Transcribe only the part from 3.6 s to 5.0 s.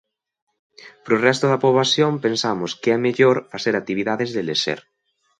actividades de lecer.